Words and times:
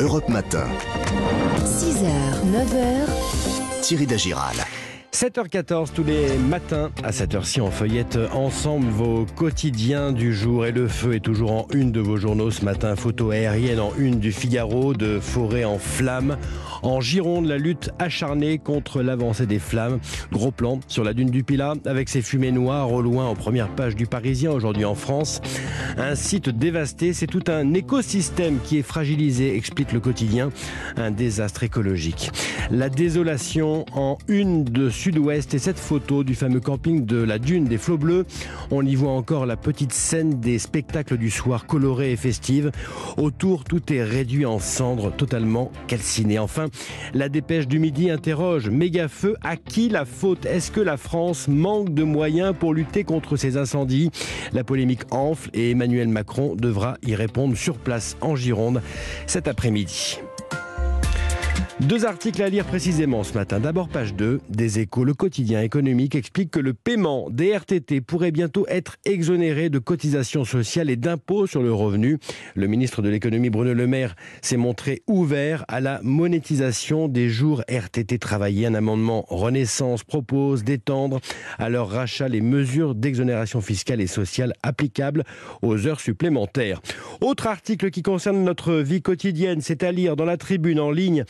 Europe 0.00 0.28
Matin. 0.28 0.64
6h, 1.60 2.08
9h, 2.52 3.04
Thierry 3.82 4.06
Dagiral. 4.06 4.56
7h14 5.12 5.92
tous 5.92 6.04
les 6.04 6.38
matins. 6.38 6.90
À 7.02 7.10
cette 7.10 7.34
heure-ci 7.34 7.60
on 7.60 7.70
feuillette 7.70 8.16
ensemble 8.32 8.86
vos 8.86 9.26
quotidiens 9.26 10.12
du 10.12 10.32
jour 10.32 10.66
et 10.66 10.72
le 10.72 10.86
feu 10.86 11.14
est 11.14 11.20
toujours 11.20 11.50
en 11.50 11.66
une 11.72 11.90
de 11.90 12.00
vos 12.00 12.16
journaux 12.16 12.52
ce 12.52 12.64
matin. 12.64 12.94
Photo 12.94 13.30
aérienne 13.30 13.80
en 13.80 13.92
une 13.98 14.20
du 14.20 14.30
Figaro 14.30 14.94
de 14.94 15.18
forêt 15.18 15.64
en 15.64 15.78
flammes. 15.78 16.36
En 16.82 17.00
Gironde 17.00 17.46
la 17.46 17.58
lutte 17.58 17.90
acharnée 17.98 18.58
contre 18.58 19.02
l'avancée 19.02 19.46
des 19.46 19.58
flammes. 19.58 19.98
Gros 20.30 20.52
plan 20.52 20.78
sur 20.86 21.02
la 21.02 21.12
dune 21.12 21.30
du 21.30 21.42
Pilat 21.42 21.74
avec 21.86 22.08
ses 22.08 22.22
fumées 22.22 22.52
noires 22.52 22.92
au 22.92 23.02
loin 23.02 23.26
en 23.26 23.34
première 23.34 23.68
page 23.68 23.96
du 23.96 24.06
Parisien 24.06 24.52
aujourd'hui 24.52 24.84
en 24.84 24.94
France. 24.94 25.42
Un 25.98 26.14
site 26.14 26.50
dévasté 26.50 27.12
c'est 27.14 27.26
tout 27.26 27.44
un 27.48 27.74
écosystème 27.74 28.58
qui 28.62 28.78
est 28.78 28.82
fragilisé 28.82 29.56
explique 29.56 29.92
le 29.92 29.98
quotidien. 30.00 30.50
Un 30.96 31.10
désastre 31.10 31.64
écologique. 31.64 32.30
La 32.70 32.88
désolation 32.88 33.84
en 33.92 34.16
une 34.28 34.62
de 34.62 34.88
sud-ouest 35.00 35.54
et 35.54 35.58
cette 35.58 35.78
photo 35.78 36.24
du 36.24 36.34
fameux 36.34 36.60
camping 36.60 37.06
de 37.06 37.16
la 37.16 37.38
dune 37.38 37.64
des 37.64 37.78
flots 37.78 37.96
bleus. 37.96 38.26
On 38.70 38.84
y 38.84 38.94
voit 38.94 39.12
encore 39.12 39.46
la 39.46 39.56
petite 39.56 39.94
scène 39.94 40.40
des 40.40 40.58
spectacles 40.58 41.16
du 41.16 41.30
soir 41.30 41.64
colorés 41.64 42.12
et 42.12 42.16
festives. 42.16 42.70
Autour, 43.16 43.64
tout 43.64 43.92
est 43.94 44.02
réduit 44.02 44.44
en 44.44 44.58
cendres, 44.58 45.10
totalement 45.10 45.72
calciné. 45.86 46.38
Enfin, 46.38 46.66
la 47.14 47.30
dépêche 47.30 47.66
du 47.66 47.78
midi 47.78 48.10
interroge 48.10 48.68
méga 48.68 49.08
feu. 49.08 49.36
À 49.42 49.56
qui 49.56 49.88
la 49.88 50.04
faute? 50.04 50.44
Est-ce 50.44 50.70
que 50.70 50.82
la 50.82 50.98
France 50.98 51.48
manque 51.48 51.94
de 51.94 52.02
moyens 52.02 52.54
pour 52.58 52.74
lutter 52.74 53.02
contre 53.02 53.36
ces 53.36 53.56
incendies? 53.56 54.10
La 54.52 54.64
polémique 54.64 55.10
enfle 55.10 55.48
et 55.54 55.70
Emmanuel 55.70 56.08
Macron 56.08 56.56
devra 56.56 56.98
y 57.02 57.14
répondre 57.14 57.56
sur 57.56 57.78
place 57.78 58.18
en 58.20 58.36
Gironde 58.36 58.82
cet 59.26 59.48
après-midi. 59.48 60.20
Deux 61.88 62.04
articles 62.04 62.42
à 62.42 62.50
lire 62.50 62.66
précisément 62.66 63.24
ce 63.24 63.32
matin. 63.32 63.58
D'abord, 63.58 63.88
page 63.88 64.14
2 64.14 64.40
des 64.50 64.80
échos. 64.80 65.02
Le 65.02 65.14
quotidien 65.14 65.62
économique 65.62 66.14
explique 66.14 66.50
que 66.50 66.60
le 66.60 66.74
paiement 66.74 67.30
des 67.30 67.56
RTT 67.56 68.02
pourrait 68.02 68.32
bientôt 68.32 68.66
être 68.68 68.96
exonéré 69.06 69.70
de 69.70 69.78
cotisations 69.78 70.44
sociales 70.44 70.90
et 70.90 70.96
d'impôts 70.96 71.46
sur 71.46 71.62
le 71.62 71.72
revenu. 71.72 72.18
Le 72.54 72.66
ministre 72.66 73.00
de 73.00 73.08
l'économie, 73.08 73.48
Bruno 73.48 73.72
Le 73.72 73.86
Maire, 73.86 74.14
s'est 74.42 74.58
montré 74.58 75.02
ouvert 75.06 75.64
à 75.68 75.80
la 75.80 76.00
monétisation 76.02 77.08
des 77.08 77.30
jours 77.30 77.62
RTT 77.66 78.18
travaillés. 78.18 78.66
Un 78.66 78.74
amendement 78.74 79.24
Renaissance 79.28 80.04
propose 80.04 80.64
d'étendre 80.64 81.18
à 81.58 81.70
leur 81.70 81.88
rachat 81.88 82.28
les 82.28 82.42
mesures 82.42 82.94
d'exonération 82.94 83.62
fiscale 83.62 84.02
et 84.02 84.06
sociale 84.06 84.52
applicables 84.62 85.24
aux 85.62 85.86
heures 85.86 86.00
supplémentaires. 86.00 86.82
Autre 87.22 87.46
article 87.46 87.90
qui 87.90 88.02
concerne 88.02 88.44
notre 88.44 88.74
vie 88.74 89.00
quotidienne, 89.00 89.62
c'est 89.62 89.82
à 89.82 89.92
lire 89.92 90.14
dans 90.14 90.26
la 90.26 90.36
tribune 90.36 90.78
en 90.78 90.90
ligne 90.90 91.24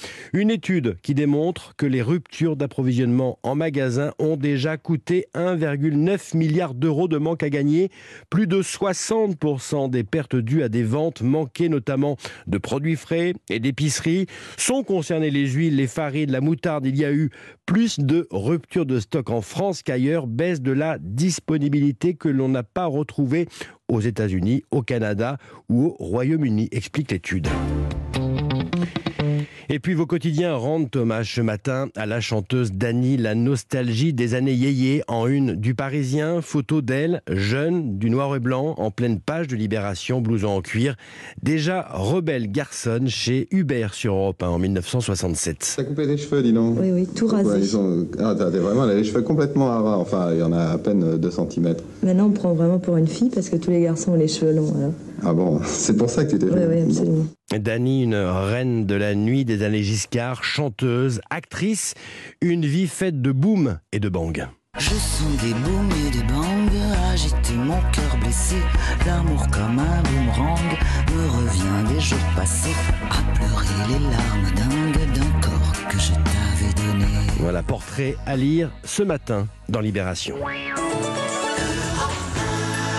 étude 0.49 0.97
qui 1.03 1.15
démontre 1.15 1.75
que 1.77 1.85
les 1.85 2.01
ruptures 2.01 2.57
d'approvisionnement 2.57 3.39
en 3.43 3.55
magasin 3.55 4.13
ont 4.19 4.37
déjà 4.37 4.77
coûté 4.77 5.27
1,9 5.35 6.37
milliard 6.37 6.73
d'euros 6.73 7.09
de 7.09 7.19
manque 7.19 7.43
à 7.43 7.51
gagner. 7.51 7.91
Plus 8.31 8.47
de 8.47 8.63
60% 8.63 9.91
des 9.91 10.05
pertes 10.05 10.37
dues 10.37 10.63
à 10.63 10.69
des 10.69 10.85
ventes 10.85 11.21
manquées, 11.21 11.69
notamment 11.69 12.17
de 12.47 12.59
produits 12.59 12.97
frais 12.97 13.35
et 13.51 13.61
d'épicerie, 13.61 14.27
sont 14.57 14.83
concernées 14.85 15.31
les 15.31 15.49
huiles, 15.49 15.77
les 15.77 15.87
farines, 15.89 16.31
la 16.31 16.41
moutarde. 16.41 16.87
Il 16.87 16.97
y 16.97 17.05
a 17.05 17.13
eu 17.13 17.31
plus 17.67 17.99
de 17.99 18.27
ruptures 18.31 18.87
de 18.87 19.01
stock 19.01 19.31
en 19.31 19.43
France 19.43 19.83
qu'ailleurs, 19.83 20.27
baisse 20.27 20.63
de 20.63 20.73
la 20.73 20.99
disponibilité 20.99 22.15
que 22.15 22.29
l'on 22.29 22.49
n'a 22.49 22.63
pas 22.63 22.87
retrouvée 22.87 23.49
aux 23.89 24.01
États-Unis, 24.01 24.63
au 24.71 24.83
Canada 24.83 25.39
ou 25.69 25.87
au 25.87 25.97
Royaume-Uni, 25.99 26.69
explique 26.71 27.11
l'étude. 27.11 27.49
Et 29.73 29.79
puis 29.79 29.95
vos 29.95 30.05
quotidiens 30.05 30.57
rendent 30.57 30.89
hommage 30.97 31.37
ce 31.37 31.41
matin 31.41 31.91
à 31.95 32.05
la 32.05 32.21
chanteuse 32.21 32.73
Dani, 32.73 33.17
la 33.17 33.37
nostalgie 33.37 34.13
des 34.13 34.35
années 34.35 34.53
yéyé 34.53 35.05
en 35.07 35.29
une 35.29 35.55
du 35.55 35.77
Parisien, 35.77 36.43
photo 36.43 36.83
d'elle, 36.83 37.23
jeune, 37.31 37.97
du 37.97 38.11
noir 38.11 38.35
et 38.35 38.41
blanc, 38.41 38.75
en 38.79 38.91
pleine 38.91 39.21
page 39.21 39.47
de 39.47 39.55
Libération, 39.55 40.21
blouson 40.21 40.49
en 40.49 40.61
cuir, 40.61 40.97
déjà 41.45 41.87
rebelle 41.93 42.51
garçonne 42.51 43.07
chez 43.07 43.47
Hubert 43.53 43.95
sur 43.95 44.15
Europe 44.15 44.43
1 44.43 44.49
en 44.49 44.59
1967. 44.59 45.75
T'as 45.77 45.85
coupé 45.85 46.05
les 46.05 46.17
cheveux, 46.17 46.43
dis 46.43 46.53
donc 46.53 46.77
Oui, 46.81 46.91
oui, 46.91 47.07
tout 47.07 47.29
rasé. 47.29 47.49
Ouais, 47.49 47.61
ils 47.61 47.77
ont... 47.77 48.09
Ah, 48.19 48.35
t'as 48.37 48.51
vraiment 48.51 48.87
les 48.87 49.05
cheveux 49.05 49.23
complètement 49.23 49.71
à 49.71 49.79
ras. 49.79 49.99
Enfin, 49.99 50.33
il 50.33 50.41
y 50.41 50.43
en 50.43 50.53
a 50.53 50.65
à 50.65 50.79
peine 50.79 51.17
2 51.17 51.31
cm. 51.31 51.77
Maintenant, 52.03 52.27
on 52.27 52.33
prend 52.33 52.55
vraiment 52.55 52.81
pour 52.81 52.97
une 52.97 53.07
fille 53.07 53.31
parce 53.31 53.49
que 53.49 53.55
tous 53.55 53.71
les 53.71 53.83
garçons 53.83 54.15
ont 54.15 54.17
les 54.17 54.27
cheveux 54.27 54.53
longs. 54.53 54.75
Alors. 54.77 54.95
Ah 55.25 55.33
bon, 55.33 55.61
c'est 55.65 55.97
pour 55.97 56.09
ça 56.11 56.25
que 56.25 56.31
tu 56.31 56.39
t'es 56.39 56.47
Oui, 56.47 56.53
fait. 56.53 56.67
oui, 56.67 56.83
absolument. 56.83 57.27
Dani, 57.59 58.05
une 58.05 58.15
reine 58.15 58.87
de 58.87 58.95
la 58.95 59.15
nuit 59.15 59.45
des 59.45 59.63
années 59.63 59.83
Giscard, 59.83 60.45
chanteuse, 60.45 61.21
actrice, 61.31 61.95
une 62.41 62.65
vie 62.65 62.87
faite 62.87 63.21
de 63.21 63.33
boom 63.33 63.79
et 63.93 64.01
de 64.01 64.09
bang. 64.09 64.47
Je 64.79 64.91
sens 64.91 65.37
des 65.43 65.53
booms 65.53 65.91
et 66.07 66.11
des 66.17 66.23
bangs 66.25 66.61
agiter 67.13 67.55
mon 67.55 67.81
cœur 67.93 68.17
blessé. 68.21 68.57
L'amour 69.07 69.47
comme 69.51 69.79
un 69.79 70.03
boomerang 70.03 70.59
me 71.13 71.27
revient 71.29 71.93
des 71.95 72.01
jours 72.01 72.19
passés 72.37 72.75
à 73.11 73.35
pleurer 73.35 73.67
les 73.89 73.99
larmes 74.11 74.55
dingues 74.55 75.13
d'un 75.15 75.41
corps 75.41 75.73
que 75.91 75.99
je 75.99 76.13
t'avais 76.13 76.73
donné. 76.93 77.05
Voilà, 77.41 77.63
portrait 77.63 78.17
à 78.27 78.37
lire 78.37 78.71
ce 78.85 79.03
matin 79.03 79.49
dans 79.69 79.81
Libération. 79.81 80.37